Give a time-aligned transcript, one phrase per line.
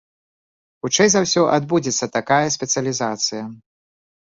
[0.85, 3.43] Хутчэй за ўсё, адбудзецца такая спецыялізацыя.